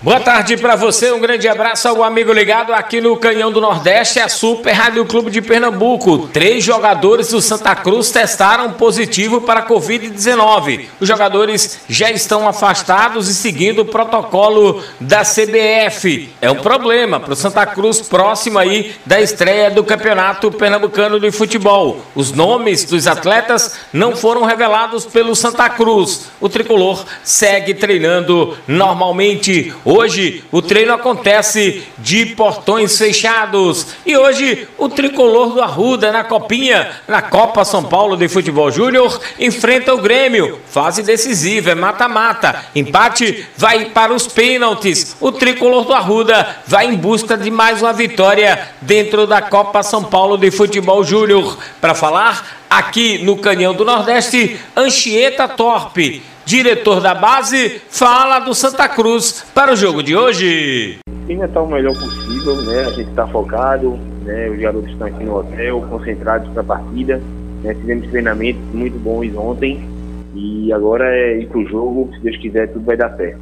Boa 0.00 0.20
tarde 0.20 0.56
para 0.56 0.76
você, 0.76 1.10
um 1.10 1.18
grande 1.18 1.48
abraço 1.48 1.88
ao 1.88 2.04
amigo 2.04 2.32
ligado 2.32 2.72
aqui 2.72 3.00
no 3.00 3.16
Canhão 3.16 3.50
do 3.50 3.60
Nordeste, 3.60 4.20
a 4.20 4.28
Super 4.28 4.70
Rádio 4.70 5.04
Clube 5.04 5.28
de 5.28 5.42
Pernambuco. 5.42 6.28
Três 6.28 6.62
jogadores 6.62 7.30
do 7.30 7.40
Santa 7.40 7.74
Cruz 7.74 8.12
testaram 8.12 8.74
positivo 8.74 9.40
para 9.40 9.58
a 9.58 9.66
Covid-19. 9.66 10.84
Os 11.00 11.08
jogadores 11.08 11.80
já 11.88 12.12
estão 12.12 12.46
afastados 12.46 13.28
e 13.28 13.34
seguindo 13.34 13.80
o 13.80 13.86
protocolo 13.86 14.84
da 15.00 15.22
CBF. 15.24 16.32
É 16.40 16.48
um 16.48 16.60
problema 16.60 17.18
para 17.18 17.32
o 17.32 17.36
Santa 17.36 17.66
Cruz 17.66 18.00
próximo 18.00 18.56
aí 18.56 18.94
da 19.04 19.20
estreia 19.20 19.68
do 19.68 19.82
Campeonato 19.82 20.52
Pernambucano 20.52 21.18
de 21.18 21.32
Futebol. 21.32 22.02
Os 22.14 22.30
nomes 22.30 22.84
dos 22.84 23.08
atletas 23.08 23.76
não 23.92 24.14
foram 24.14 24.44
revelados 24.44 25.04
pelo 25.04 25.34
Santa 25.34 25.68
Cruz. 25.68 26.30
O 26.40 26.48
tricolor 26.48 27.04
segue 27.24 27.74
treinando 27.74 28.56
normalmente. 28.68 29.74
Hoje 29.90 30.44
o 30.52 30.60
treino 30.60 30.92
acontece 30.92 31.82
de 31.96 32.26
portões 32.26 32.98
fechados. 32.98 33.86
E 34.04 34.14
hoje 34.18 34.68
o 34.76 34.86
tricolor 34.86 35.54
do 35.54 35.62
Arruda 35.62 36.12
na 36.12 36.22
Copinha, 36.22 36.90
na 37.08 37.22
Copa 37.22 37.64
São 37.64 37.82
Paulo 37.82 38.14
de 38.14 38.28
Futebol 38.28 38.70
Júnior, 38.70 39.18
enfrenta 39.40 39.94
o 39.94 40.02
Grêmio. 40.02 40.60
Fase 40.68 41.02
decisiva, 41.02 41.70
é 41.70 41.74
mata-mata. 41.74 42.66
Empate 42.74 43.46
vai 43.56 43.86
para 43.86 44.12
os 44.12 44.26
pênaltis. 44.26 45.16
O 45.20 45.32
tricolor 45.32 45.86
do 45.86 45.94
Arruda 45.94 46.56
vai 46.66 46.84
em 46.84 46.94
busca 46.94 47.34
de 47.34 47.50
mais 47.50 47.80
uma 47.80 47.94
vitória 47.94 48.68
dentro 48.82 49.26
da 49.26 49.40
Copa 49.40 49.82
São 49.82 50.04
Paulo 50.04 50.36
de 50.36 50.50
Futebol 50.50 51.02
Júnior. 51.02 51.56
Para 51.80 51.94
falar 51.94 52.58
aqui 52.68 53.24
no 53.24 53.38
Canhão 53.38 53.72
do 53.72 53.86
Nordeste, 53.86 54.60
Anchieta 54.76 55.48
Torpe 55.48 56.22
diretor 56.48 56.98
da 57.02 57.14
base, 57.14 57.78
fala 57.90 58.38
do 58.38 58.54
Santa 58.54 58.88
Cruz 58.88 59.44
para 59.54 59.74
o 59.74 59.76
jogo 59.76 60.02
de 60.02 60.16
hoje. 60.16 60.96
time 61.26 61.44
está 61.44 61.60
o 61.60 61.68
melhor 61.68 61.92
possível, 61.92 62.56
né? 62.62 62.86
A 62.86 62.90
gente 62.92 63.10
está 63.10 63.26
focado, 63.26 63.98
né? 64.24 64.48
Os 64.48 64.58
garotos 64.58 64.90
estão 64.90 65.08
aqui 65.08 65.24
no 65.24 65.36
hotel, 65.36 65.84
concentrados 65.90 66.48
para 66.52 66.62
a 66.62 66.64
partida. 66.64 67.20
Né? 67.62 67.76
Treinamentos 68.10 68.62
muito 68.72 68.98
bons 68.98 69.30
ontem 69.36 69.86
e 70.34 70.72
agora 70.72 71.14
é 71.14 71.38
ir 71.38 71.48
para 71.48 71.58
o 71.58 71.68
jogo. 71.68 72.10
Se 72.14 72.20
Deus 72.22 72.38
quiser, 72.38 72.68
tudo 72.68 72.86
vai 72.86 72.96
dar 72.96 73.14
certo. 73.14 73.40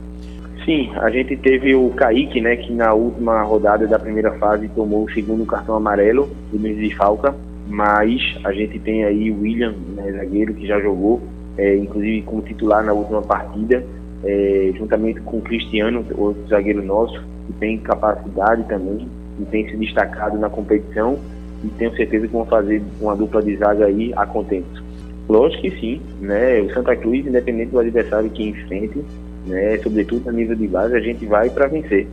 Sim, 0.64 0.90
a 0.96 1.08
gente 1.08 1.36
teve 1.36 1.76
o 1.76 1.90
Kaique, 1.90 2.40
né? 2.40 2.56
Que 2.56 2.72
na 2.72 2.92
última 2.92 3.40
rodada 3.42 3.86
da 3.86 4.00
primeira 4.00 4.32
fase 4.32 4.68
tomou 4.70 5.04
o 5.04 5.12
segundo 5.12 5.46
cartão 5.46 5.76
amarelo 5.76 6.28
mês 6.52 6.76
de 6.76 6.92
Falca. 6.96 7.32
Mas 7.68 8.20
a 8.42 8.52
gente 8.52 8.80
tem 8.80 9.04
aí 9.04 9.30
o 9.30 9.42
William, 9.42 9.74
né, 9.94 10.10
zagueiro, 10.10 10.54
que 10.54 10.66
já 10.66 10.80
jogou 10.80 11.22
é, 11.56 11.76
inclusive 11.76 12.22
como 12.22 12.42
titular 12.42 12.84
na 12.84 12.92
última 12.92 13.22
partida, 13.22 13.84
é, 14.24 14.72
juntamente 14.76 15.20
com 15.20 15.38
o 15.38 15.42
Cristiano, 15.42 16.04
outro 16.16 16.46
zagueiro 16.48 16.82
nosso, 16.82 17.22
que 17.46 17.52
tem 17.54 17.78
capacidade 17.78 18.64
também 18.64 19.08
e 19.40 19.44
tem 19.44 19.68
se 19.68 19.76
destacado 19.76 20.38
na 20.38 20.48
competição 20.48 21.18
e 21.64 21.68
tenho 21.68 21.94
certeza 21.96 22.26
que 22.26 22.32
vão 22.32 22.46
fazer 22.46 22.82
uma 23.00 23.14
dupla 23.14 23.42
de 23.42 23.56
zaga 23.56 23.86
aí 23.86 24.12
a 24.16 24.26
contento. 24.26 24.84
Lógico 25.28 25.62
que 25.62 25.70
sim, 25.80 26.00
né? 26.20 26.60
O 26.60 26.72
Santa 26.72 26.94
Cruz, 26.94 27.26
independente 27.26 27.72
do 27.72 27.78
adversário 27.78 28.30
que 28.30 28.48
enfrente, 28.48 29.04
né, 29.46 29.78
sobretudo 29.78 30.28
a 30.28 30.32
nível 30.32 30.56
de 30.56 30.66
base, 30.66 30.94
a 30.94 31.00
gente 31.00 31.24
vai 31.24 31.48
para 31.50 31.66
vencer. 31.68 32.06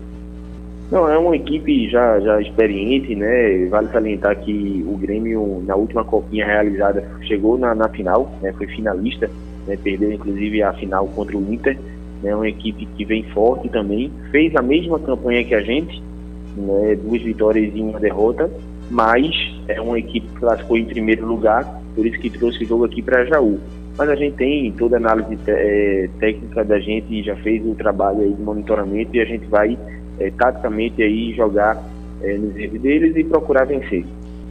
Não, 0.92 1.09
é 1.09 1.17
uma 1.17 1.36
equipe 1.36 1.89
já, 1.89 2.20
já 2.20 2.42
experiente, 2.42 3.16
né? 3.16 3.66
Vale 3.67 3.88
salientar 3.88 4.39
que 4.39 4.86
o 4.88 4.98
Grêmio, 4.98 5.64
na 5.66 5.76
última 5.76 6.03
copinha 6.03 6.45
realizada, 6.45 7.03
chegou 7.23 7.58
na, 7.58 7.73
na 7.73 7.89
final, 7.89 8.31
né? 8.42 8.53
Foi 8.53 8.67
finalista, 8.67 9.30
né? 9.67 9.78
Perdeu 9.81 10.11
inclusive 10.11 10.61
a 10.61 10.73
final 10.73 11.08
contra 11.08 11.38
o 11.38 11.54
Inter. 11.54 11.78
É 12.23 12.28
né? 12.28 12.36
uma 12.36 12.48
equipe 12.48 12.86
que 12.86 13.04
vem 13.04 13.23
forte 13.23 13.70
também. 13.70 14.11
Fez 14.32 14.55
a 14.55 14.61
mesma 14.61 14.99
campanha 14.99 15.44
que 15.44 15.55
a 15.55 15.61
gente, 15.61 16.02
né? 16.55 16.95
duas 16.95 17.21
vitórias 17.21 17.71
e 17.76 17.82
uma 17.82 18.00
derrota, 18.00 18.50
mas 18.89 19.32
é 19.67 19.82
uma 19.82 20.00
equipe 20.00 20.27
que 20.27 20.36
classificou 20.36 20.77
em 20.77 20.86
primeiro 20.86 21.26
lugar, 21.26 21.82
por 21.95 22.05
isso 22.05 22.20
que 22.20 22.30
trouxe 22.30 22.64
o 22.64 22.67
jogo 22.67 22.86
aqui 22.86 23.02
para 23.02 23.26
Jaú. 23.26 23.60
Mas 23.98 24.10
a 24.10 24.15
gente 24.15 24.36
tem 24.38 24.71
toda 24.71 24.95
a 24.95 25.00
análise 25.00 25.38
é, 25.48 26.10
técnica 26.20 26.64
da 26.64 26.80
gente, 26.80 27.23
já 27.23 27.36
fez 27.38 27.65
o 27.65 27.76
trabalho 27.76 28.33
de 28.33 28.42
monitoramento 28.42 29.15
e 29.15 29.20
a 29.20 29.26
gente 29.26 29.45
vai 29.48 29.77
é, 30.20 30.32
taticamente 30.32 31.02
aí 31.02 31.34
jogar 31.34 31.82
é, 32.22 32.38
nos 32.38 32.56
erros 32.56 32.82
deles 32.82 33.16
e 33.16 33.24
procurar 33.24 33.66
vencer. 33.66 34.06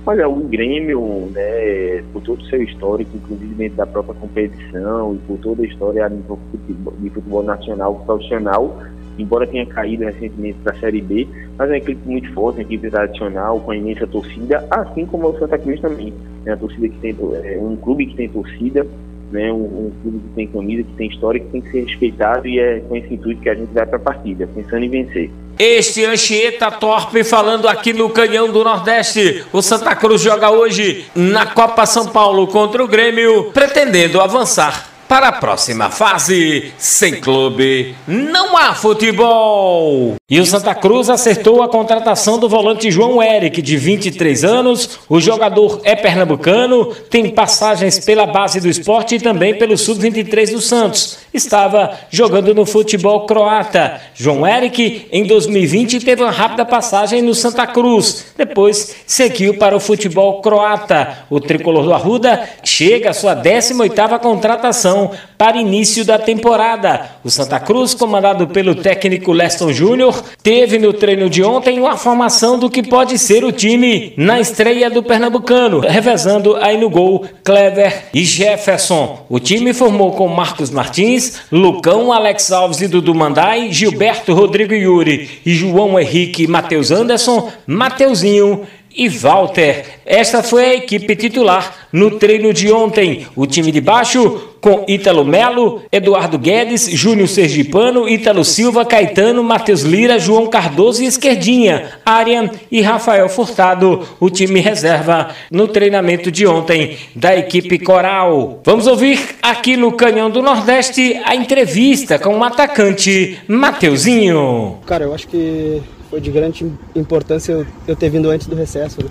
Olha, 0.04 0.28
o 0.28 0.40
Grêmio, 0.48 1.30
né, 1.32 2.02
por 2.12 2.22
todo 2.22 2.40
o 2.40 2.44
seu 2.46 2.60
histórico, 2.60 3.16
inclusive 3.16 3.54
dentro 3.54 3.76
da 3.76 3.86
própria 3.86 4.16
competição 4.16 5.14
e 5.14 5.18
por 5.18 5.38
toda 5.38 5.62
a 5.62 5.66
história 5.66 6.08
de 6.08 6.20
futebol, 6.22 6.94
de 6.98 7.10
futebol 7.10 7.42
nacional 7.44 7.94
profissional, 8.04 8.82
embora 9.16 9.46
tenha 9.46 9.64
caído 9.64 10.04
recentemente 10.04 10.58
para 10.64 10.72
a 10.72 10.80
Série 10.80 11.00
B, 11.00 11.28
mas 11.56 11.68
é 11.68 11.72
uma 11.72 11.78
equipe 11.78 12.08
muito 12.08 12.32
forte, 12.32 12.56
uma 12.56 12.62
equipe 12.62 12.90
tradicional, 12.90 13.60
com 13.60 13.70
a 13.70 13.76
imensa 13.76 14.04
torcida, 14.06 14.66
assim 14.72 15.06
como 15.06 15.28
o 15.28 15.38
Santa 15.38 15.56
Cruz 15.56 15.80
também. 15.80 16.12
É 16.46 16.50
uma 16.50 16.56
torcida 16.56 16.88
que 16.88 16.98
tem, 16.98 17.16
é 17.44 17.58
um 17.60 17.76
clube 17.76 18.06
que 18.06 18.16
tem 18.16 18.28
torcida, 18.28 18.84
né, 19.30 19.52
um, 19.52 19.86
um, 19.86 19.92
clube 20.02 20.18
que 20.18 20.34
tem 20.34 20.46
camisa, 20.48 20.82
que 20.82 20.92
tem 20.94 21.08
história, 21.08 21.40
que 21.40 21.46
tem 21.46 21.60
que 21.60 21.70
ser 21.70 21.84
respeitado 21.84 22.48
e 22.48 22.58
é 22.58 22.80
com 22.80 22.96
esse 22.96 23.14
intuito 23.14 23.40
que 23.40 23.48
a 23.48 23.54
gente 23.54 23.72
vai 23.72 23.86
para 23.86 23.96
a 23.96 24.00
partida, 24.00 24.48
pensando 24.52 24.84
em 24.84 24.88
vencer. 24.88 25.30
Este 25.58 26.04
Anchieta 26.04 26.70
Torpe 26.70 27.22
falando 27.24 27.68
aqui 27.68 27.92
no 27.92 28.10
Canhão 28.10 28.50
do 28.50 28.64
Nordeste. 28.64 29.44
O 29.52 29.62
Santa 29.62 29.94
Cruz 29.94 30.20
joga 30.20 30.50
hoje 30.50 31.06
na 31.14 31.46
Copa 31.46 31.86
São 31.86 32.08
Paulo 32.08 32.46
contra 32.46 32.82
o 32.82 32.88
Grêmio, 32.88 33.50
pretendendo 33.52 34.20
avançar 34.20 34.91
para 35.12 35.28
a 35.28 35.32
próxima 35.32 35.90
fase. 35.90 36.72
Sem 36.78 37.20
clube, 37.20 37.94
não 38.06 38.56
há 38.56 38.74
futebol. 38.74 40.14
E 40.26 40.40
o 40.40 40.46
Santa 40.46 40.74
Cruz 40.74 41.10
acertou 41.10 41.62
a 41.62 41.68
contratação 41.68 42.38
do 42.38 42.48
volante 42.48 42.90
João 42.90 43.22
Eric, 43.22 43.60
de 43.60 43.76
23 43.76 44.42
anos. 44.42 45.00
O 45.10 45.20
jogador 45.20 45.82
é 45.84 45.94
pernambucano, 45.94 46.86
tem 47.10 47.28
passagens 47.28 48.02
pela 48.02 48.24
base 48.24 48.58
do 48.58 48.70
esporte 48.70 49.16
e 49.16 49.20
também 49.20 49.58
pelo 49.58 49.76
Sub-23 49.76 50.52
do 50.52 50.62
Santos. 50.62 51.18
Estava 51.34 51.92
jogando 52.10 52.54
no 52.54 52.64
futebol 52.64 53.26
croata. 53.26 54.00
João 54.14 54.46
Eric, 54.46 55.08
em 55.12 55.24
2020, 55.24 56.00
teve 56.00 56.22
uma 56.22 56.30
rápida 56.30 56.64
passagem 56.64 57.20
no 57.20 57.34
Santa 57.34 57.66
Cruz. 57.66 58.32
Depois 58.34 58.96
seguiu 59.06 59.58
para 59.58 59.76
o 59.76 59.80
futebol 59.80 60.40
croata. 60.40 61.26
O 61.28 61.38
tricolor 61.38 61.84
do 61.84 61.92
Arruda 61.92 62.48
chega 62.64 63.10
à 63.10 63.12
sua 63.12 63.36
18ª 63.36 64.18
contratação 64.18 65.01
para 65.38 65.56
início 65.56 66.04
da 66.04 66.18
temporada. 66.18 67.10
O 67.24 67.30
Santa 67.30 67.58
Cruz, 67.58 67.94
comandado 67.94 68.48
pelo 68.48 68.74
técnico 68.74 69.32
Leston 69.32 69.72
Júnior, 69.72 70.22
teve 70.42 70.78
no 70.78 70.92
treino 70.92 71.28
de 71.28 71.42
ontem 71.42 71.78
uma 71.78 71.96
formação 71.96 72.58
do 72.58 72.70
que 72.70 72.82
pode 72.82 73.18
ser 73.18 73.44
o 73.44 73.52
time 73.52 74.12
na 74.16 74.40
estreia 74.40 74.90
do 74.90 75.02
Pernambucano, 75.02 75.80
revezando 75.80 76.56
aí 76.56 76.78
no 76.78 76.90
gol 76.90 77.26
Clever 77.44 78.04
e 78.12 78.24
Jefferson. 78.24 79.26
O 79.28 79.38
time 79.38 79.72
formou 79.72 80.12
com 80.12 80.28
Marcos 80.28 80.70
Martins, 80.70 81.40
Lucão, 81.50 82.12
Alex 82.12 82.52
Alves 82.52 82.80
e 82.80 82.88
Dudu 82.88 83.14
Mandai, 83.14 83.72
Gilberto, 83.72 84.34
Rodrigo 84.34 84.74
Yuri 84.74 85.40
e 85.44 85.54
João 85.54 85.98
Henrique, 85.98 86.46
Matheus 86.46 86.90
Anderson, 86.90 87.50
Mateuzinho 87.66 88.66
e 88.96 89.08
Walter. 89.08 90.00
Esta 90.04 90.42
foi 90.42 90.64
a 90.64 90.74
equipe 90.74 91.14
titular 91.16 91.88
no 91.92 92.18
treino 92.18 92.52
de 92.52 92.72
ontem. 92.72 93.26
O 93.36 93.46
time 93.46 93.70
de 93.70 93.80
baixo 93.80 94.52
com 94.62 94.84
Ítalo 94.86 95.24
Melo, 95.24 95.82
Eduardo 95.90 96.38
Guedes, 96.38 96.88
Júnior 96.88 97.26
Sergipano, 97.26 98.08
Ítalo 98.08 98.44
Silva, 98.44 98.84
Caetano, 98.84 99.42
Matheus 99.42 99.82
Lira, 99.82 100.20
João 100.20 100.46
Cardoso 100.46 101.02
e 101.02 101.06
Esquerdinha, 101.06 101.90
Arian 102.06 102.48
e 102.70 102.80
Rafael 102.80 103.28
Furtado, 103.28 104.06
o 104.20 104.30
time 104.30 104.60
reserva 104.60 105.30
no 105.50 105.66
treinamento 105.66 106.30
de 106.30 106.46
ontem 106.46 106.96
da 107.14 107.36
equipe 107.36 107.78
Coral. 107.78 108.60
Vamos 108.64 108.86
ouvir 108.86 109.20
aqui 109.42 109.76
no 109.76 109.92
Canhão 109.92 110.30
do 110.30 110.40
Nordeste 110.40 111.20
a 111.24 111.34
entrevista 111.34 112.18
com 112.18 112.38
o 112.38 112.44
atacante 112.44 113.38
Mateuzinho. 113.48 114.78
Cara, 114.86 115.04
eu 115.04 115.14
acho 115.14 115.26
que 115.26 115.82
foi 116.12 116.20
de 116.20 116.30
grande 116.30 116.70
importância 116.94 117.66
eu, 117.88 117.96
ter 117.96 118.10
vindo 118.10 118.28
antes 118.28 118.46
do 118.46 118.54
recesso, 118.54 119.02
né? 119.02 119.08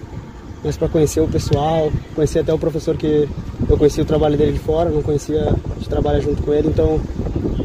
mas 0.64 0.78
para 0.78 0.88
conhecer 0.88 1.20
o 1.20 1.28
pessoal, 1.28 1.92
conhecer 2.14 2.38
até 2.38 2.54
o 2.54 2.60
professor 2.60 2.96
que 2.96 3.28
eu 3.68 3.76
conhecia 3.76 4.04
o 4.04 4.06
trabalho 4.06 4.38
dele 4.38 4.52
de 4.52 4.60
fora, 4.60 4.88
não 4.92 5.02
conhecia 5.02 5.52
de 5.80 5.90
trabalhar 5.90 6.20
junto 6.20 6.44
com 6.44 6.54
ele, 6.54 6.68
então 6.68 7.02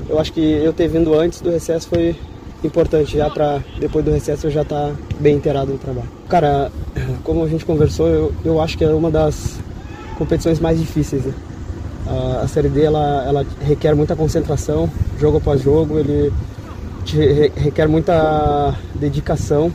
eu 0.08 0.18
acho 0.18 0.32
que 0.32 0.40
eu 0.40 0.72
ter 0.72 0.88
vindo 0.88 1.12
antes 1.12 1.42
do 1.42 1.50
recesso 1.50 1.86
foi 1.86 2.16
importante 2.64 3.18
já 3.18 3.28
para 3.28 3.60
depois 3.78 4.02
do 4.02 4.10
recesso 4.10 4.46
eu 4.46 4.50
já 4.50 4.62
estar 4.62 4.88
tá 4.88 4.94
bem 5.20 5.36
inteirado 5.36 5.70
no 5.70 5.76
trabalho. 5.76 6.08
Cara, 6.30 6.72
como 7.22 7.44
a 7.44 7.48
gente 7.48 7.66
conversou, 7.66 8.08
eu, 8.08 8.32
eu 8.42 8.62
acho 8.62 8.78
que 8.78 8.84
é 8.84 8.88
uma 8.88 9.10
das 9.10 9.58
competições 10.16 10.58
mais 10.58 10.80
difíceis. 10.80 11.22
Né? 11.26 11.34
A, 12.06 12.40
a 12.44 12.48
Série 12.48 12.70
D 12.70 12.84
ela, 12.84 13.22
ela 13.26 13.46
requer 13.60 13.94
muita 13.94 14.16
concentração, 14.16 14.88
jogo 15.20 15.36
após 15.36 15.60
jogo, 15.60 15.98
ele 15.98 16.32
requer 17.14 17.86
muita 17.86 18.74
dedicação, 18.94 19.70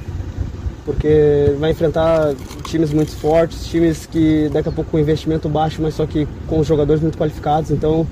porque 0.85 1.55
vai 1.59 1.71
enfrentar 1.71 2.33
times 2.63 2.91
muito 2.91 3.11
fortes, 3.11 3.65
times 3.67 4.05
que 4.05 4.49
daqui 4.51 4.69
a 4.69 4.71
pouco 4.71 4.91
com 4.91 4.99
investimento 4.99 5.47
baixo, 5.47 5.81
mas 5.81 5.93
só 5.93 6.05
que 6.05 6.27
com 6.47 6.63
jogadores 6.63 7.01
muito 7.01 7.17
qualificados. 7.17 7.71
Então 7.71 8.07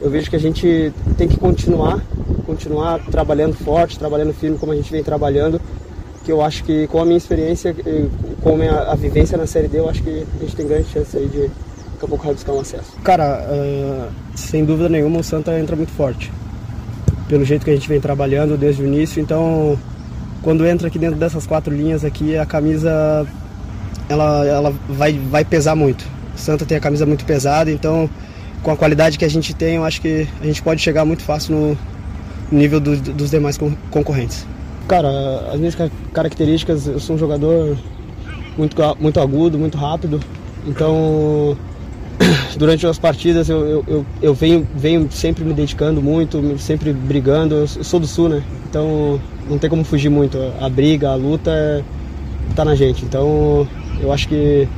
eu 0.00 0.10
vejo 0.10 0.30
que 0.30 0.36
a 0.36 0.40
gente 0.40 0.92
tem 1.16 1.28
que 1.28 1.36
continuar, 1.36 2.00
continuar 2.46 3.00
trabalhando 3.10 3.54
forte, 3.54 3.98
trabalhando 3.98 4.32
firme 4.32 4.58
como 4.58 4.72
a 4.72 4.76
gente 4.76 4.90
vem 4.90 5.02
trabalhando. 5.02 5.60
Que 6.24 6.32
eu 6.32 6.42
acho 6.42 6.64
que 6.64 6.88
com 6.88 7.00
a 7.00 7.04
minha 7.04 7.16
experiência, 7.16 7.74
com 8.42 8.54
a, 8.54 8.56
minha, 8.56 8.72
a 8.72 8.94
vivência 8.96 9.38
na 9.38 9.46
Série 9.46 9.68
D, 9.68 9.78
eu 9.78 9.88
acho 9.88 10.02
que 10.02 10.26
a 10.40 10.44
gente 10.44 10.56
tem 10.56 10.66
grande 10.66 10.88
chance 10.88 11.16
aí 11.16 11.26
de 11.28 11.42
daqui 11.96 12.04
a 12.04 12.08
pouco 12.08 12.26
buscar 12.26 12.52
um 12.52 12.60
acesso. 12.60 12.92
Cara, 13.04 13.46
uh, 13.48 14.08
sem 14.34 14.64
dúvida 14.64 14.88
nenhuma 14.88 15.20
o 15.20 15.24
Santa 15.24 15.58
entra 15.58 15.76
muito 15.76 15.92
forte. 15.92 16.32
Pelo 17.28 17.44
jeito 17.44 17.64
que 17.64 17.70
a 17.70 17.74
gente 17.74 17.88
vem 17.88 18.00
trabalhando 18.00 18.56
desde 18.56 18.82
o 18.82 18.86
início, 18.86 19.20
então 19.20 19.78
quando 20.42 20.64
entra 20.64 20.88
aqui 20.88 20.98
dentro 20.98 21.16
dessas 21.16 21.46
quatro 21.46 21.74
linhas 21.74 22.04
aqui, 22.04 22.36
a 22.36 22.46
camisa 22.46 23.26
ela, 24.08 24.44
ela 24.46 24.74
vai, 24.88 25.12
vai 25.12 25.44
pesar 25.44 25.74
muito. 25.74 26.04
Santa 26.36 26.64
tem 26.64 26.76
a 26.76 26.80
camisa 26.80 27.04
muito 27.06 27.24
pesada, 27.24 27.70
então 27.70 28.08
com 28.62 28.70
a 28.70 28.76
qualidade 28.76 29.18
que 29.18 29.24
a 29.24 29.28
gente 29.28 29.54
tem, 29.54 29.76
eu 29.76 29.84
acho 29.84 30.00
que 30.00 30.28
a 30.40 30.44
gente 30.44 30.62
pode 30.62 30.80
chegar 30.80 31.04
muito 31.04 31.22
fácil 31.22 31.54
no 32.50 32.58
nível 32.58 32.80
do, 32.80 32.96
dos 32.96 33.30
demais 33.30 33.58
concorrentes. 33.90 34.46
Cara, 34.86 35.08
as 35.52 35.58
minhas 35.58 35.76
características, 36.12 36.86
eu 36.86 37.00
sou 37.00 37.16
um 37.16 37.18
jogador 37.18 37.76
muito, 38.56 38.76
muito 39.00 39.20
agudo, 39.20 39.58
muito 39.58 39.76
rápido, 39.76 40.20
então 40.66 41.56
durante 42.56 42.86
as 42.86 42.98
partidas 42.98 43.48
eu, 43.48 43.66
eu, 43.66 43.84
eu, 43.86 44.06
eu, 44.22 44.34
venho, 44.34 44.66
venho 44.74 45.08
sempre 45.10 45.44
me 45.44 45.52
dedicando 45.52 46.02
muito, 46.02 46.58
sempre 46.58 46.92
brigando. 46.92 47.54
Eu 47.54 47.66
sou 47.66 48.00
do 48.00 48.06
sul, 48.06 48.28
né? 48.28 48.42
Então 48.68 49.20
não 49.48 49.58
tem 49.58 49.68
como 49.68 49.84
fugir 49.84 50.08
muito. 50.08 50.38
A 50.60 50.68
briga, 50.68 51.10
a 51.10 51.14
luta 51.14 51.50
é, 51.50 51.82
tá 52.54 52.64
na 52.64 52.74
gente. 52.74 53.04
Então 53.04 53.66
eu 54.00 54.12
acho 54.12 54.28
que. 54.28 54.68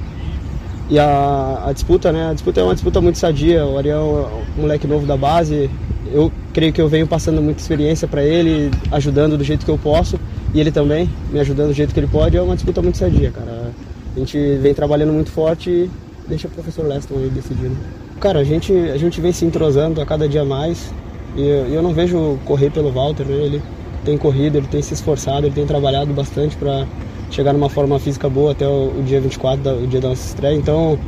E 0.90 0.98
a, 0.98 1.64
a 1.66 1.72
disputa, 1.72 2.10
né? 2.12 2.30
A 2.30 2.32
disputa 2.32 2.60
é 2.60 2.64
uma 2.64 2.74
disputa 2.74 3.00
muito 3.00 3.18
sadia. 3.18 3.64
O 3.64 3.76
Ariel 3.76 4.30
é 4.56 4.58
um 4.58 4.62
moleque 4.62 4.86
novo 4.86 5.06
da 5.06 5.16
base. 5.16 5.70
Eu 6.10 6.32
creio 6.54 6.72
que 6.72 6.80
eu 6.80 6.88
venho 6.88 7.06
passando 7.06 7.42
muita 7.42 7.60
experiência 7.60 8.08
para 8.08 8.22
ele, 8.22 8.70
ajudando 8.90 9.36
do 9.36 9.44
jeito 9.44 9.66
que 9.66 9.70
eu 9.70 9.76
posso. 9.76 10.18
E 10.54 10.60
ele 10.60 10.72
também, 10.72 11.10
me 11.30 11.38
ajudando 11.38 11.68
do 11.68 11.74
jeito 11.74 11.92
que 11.92 12.00
ele 12.00 12.06
pode. 12.06 12.36
É 12.36 12.42
uma 12.42 12.54
disputa 12.54 12.80
muito 12.80 12.96
sadia, 12.96 13.30
cara. 13.30 13.70
A 14.16 14.18
gente 14.18 14.38
vem 14.56 14.72
trabalhando 14.72 15.12
muito 15.12 15.30
forte 15.30 15.90
deixa 16.28 16.46
o 16.46 16.50
professor 16.50 16.86
Leston 16.86 17.14
aí 17.16 17.30
decidindo. 17.30 17.76
Cara, 18.20 18.40
a 18.40 18.44
gente, 18.44 18.72
a 18.72 18.96
gente 18.96 19.20
vem 19.20 19.32
se 19.32 19.44
entrosando 19.44 20.00
a 20.00 20.06
cada 20.06 20.28
dia 20.28 20.44
mais 20.44 20.92
e 21.36 21.42
eu 21.72 21.82
não 21.82 21.92
vejo 21.92 22.38
correr 22.44 22.70
pelo 22.70 22.90
Walter, 22.92 23.24
né? 23.24 23.34
Ele 23.34 23.62
tem 24.04 24.16
corrido, 24.16 24.56
ele 24.56 24.66
tem 24.66 24.82
se 24.82 24.94
esforçado, 24.94 25.46
ele 25.46 25.54
tem 25.54 25.66
trabalhado 25.66 26.12
bastante 26.12 26.56
para 26.56 26.86
chegar 27.30 27.52
numa 27.52 27.68
forma 27.68 27.98
física 27.98 28.28
boa 28.28 28.52
até 28.52 28.66
o, 28.66 28.92
o 28.98 29.02
dia 29.02 29.20
24, 29.20 29.84
o 29.84 29.86
dia 29.86 30.00
da 30.00 30.08
nossa 30.08 30.26
estreia. 30.26 30.56
Então 30.56 30.98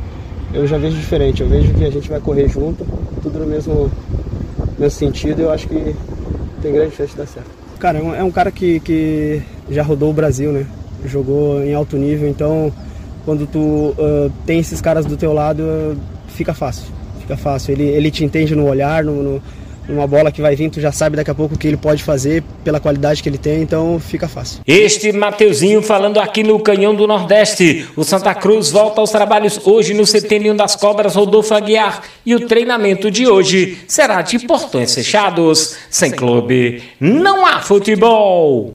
eu 0.53 0.67
já 0.67 0.77
vejo 0.77 0.97
diferente, 0.97 1.41
eu 1.41 1.49
vejo 1.49 1.73
que 1.73 1.85
a 1.85 1.89
gente 1.89 2.09
vai 2.09 2.19
correr 2.19 2.47
junto, 2.47 2.85
tudo 3.21 3.39
no 3.39 3.47
mesmo, 3.47 3.91
mesmo 4.77 4.97
sentido 4.97 5.39
e 5.39 5.43
eu 5.43 5.51
acho 5.51 5.67
que 5.67 5.95
tem 6.61 6.73
grande 6.73 6.95
chance 6.95 7.11
de 7.11 7.17
dar 7.17 7.27
certo. 7.27 7.49
Cara, 7.79 7.99
é 7.99 8.03
um, 8.03 8.15
é 8.15 8.23
um 8.23 8.31
cara 8.31 8.51
que, 8.51 8.79
que 8.81 9.41
já 9.69 9.81
rodou 9.81 10.11
o 10.11 10.13
Brasil, 10.13 10.51
né? 10.51 10.65
Jogou 11.05 11.63
em 11.63 11.73
alto 11.73 11.97
nível, 11.97 12.29
então 12.29 12.71
quando 13.25 13.47
tu 13.47 13.59
uh, 13.59 14.31
tem 14.45 14.59
esses 14.59 14.81
caras 14.81 15.05
do 15.05 15.15
teu 15.17 15.33
lado, 15.33 15.61
uh, 15.61 15.97
fica 16.29 16.53
fácil. 16.53 16.85
Fica 17.19 17.37
fácil. 17.37 17.73
Ele, 17.73 17.83
ele 17.83 18.11
te 18.11 18.23
entende 18.23 18.55
no 18.55 18.67
olhar, 18.67 19.03
no, 19.03 19.21
no, 19.21 19.41
numa 19.87 20.07
bola 20.07 20.31
que 20.31 20.41
vai 20.41 20.55
vir, 20.55 20.69
tu 20.69 20.79
já 20.79 20.91
sabe 20.91 21.15
daqui 21.15 21.31
a 21.31 21.35
pouco 21.35 21.55
o 21.55 21.57
que 21.57 21.67
ele 21.67 21.77
pode 21.77 22.03
fazer 22.03 22.43
pela 22.63 22.79
qualidade 22.79 23.21
que 23.21 23.29
ele 23.29 23.37
tem, 23.37 23.61
então 23.61 23.99
fica 23.99 24.27
fácil. 24.27 24.61
Este 24.65 25.11
Mateuzinho 25.11 25.81
falando 25.81 26.19
aqui 26.19 26.43
no 26.43 26.59
Canhão 26.59 26.95
do 26.95 27.07
Nordeste. 27.07 27.85
O 27.95 28.03
Santa 28.03 28.33
Cruz 28.33 28.71
volta 28.71 29.01
aos 29.01 29.11
trabalhos 29.11 29.59
hoje 29.65 29.93
no 29.93 30.05
Centeninho 30.05 30.55
das 30.55 30.75
Cobras 30.75 31.15
Rodolfo 31.15 31.53
Aguiar 31.53 32.03
e 32.25 32.35
o 32.35 32.47
treinamento 32.47 33.09
de 33.09 33.27
hoje 33.27 33.79
será 33.87 34.21
de 34.21 34.39
portões 34.39 34.93
fechados. 34.93 35.75
Sem 35.89 36.11
clube, 36.11 36.83
não 36.99 37.45
há 37.45 37.59
futebol. 37.59 38.69